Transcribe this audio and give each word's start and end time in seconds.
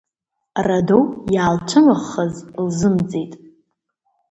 Радоу 0.67 1.03
иаалцәымыӷхаз 1.33 2.33
лзымӡеит. 2.65 3.33